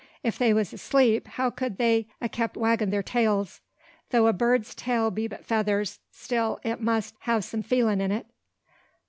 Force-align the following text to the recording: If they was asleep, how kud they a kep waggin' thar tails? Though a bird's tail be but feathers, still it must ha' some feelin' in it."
If 0.23 0.39
they 0.39 0.51
was 0.51 0.73
asleep, 0.73 1.27
how 1.27 1.51
kud 1.51 1.77
they 1.77 2.07
a 2.19 2.27
kep 2.27 2.57
waggin' 2.57 2.89
thar 2.89 3.03
tails? 3.03 3.61
Though 4.09 4.25
a 4.25 4.33
bird's 4.33 4.73
tail 4.73 5.11
be 5.11 5.27
but 5.27 5.45
feathers, 5.45 5.99
still 6.09 6.59
it 6.63 6.81
must 6.81 7.13
ha' 7.27 7.39
some 7.41 7.61
feelin' 7.61 8.01
in 8.01 8.11
it." 8.11 8.25